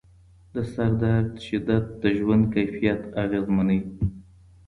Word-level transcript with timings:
د 0.53 0.55
سردرد 0.73 1.31
شدت 1.47 1.85
د 2.01 2.03
ژوند 2.17 2.43
کیفیت 2.55 3.01
اغېزمنوي. 3.23 3.79